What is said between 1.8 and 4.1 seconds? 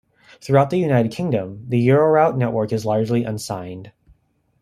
Euroroute network is largely unsigned.